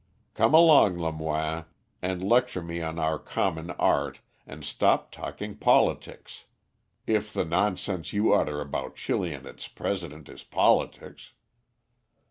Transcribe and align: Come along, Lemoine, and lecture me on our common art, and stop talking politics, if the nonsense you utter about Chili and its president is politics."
Come 0.33 0.55
along, 0.55 0.97
Lemoine, 0.97 1.65
and 2.01 2.23
lecture 2.27 2.63
me 2.63 2.81
on 2.81 2.97
our 2.97 3.19
common 3.19 3.69
art, 3.69 4.19
and 4.47 4.65
stop 4.65 5.11
talking 5.11 5.55
politics, 5.55 6.45
if 7.05 7.31
the 7.31 7.45
nonsense 7.45 8.11
you 8.11 8.33
utter 8.33 8.61
about 8.61 8.95
Chili 8.95 9.31
and 9.31 9.45
its 9.45 9.67
president 9.67 10.27
is 10.27 10.43
politics." 10.43 11.33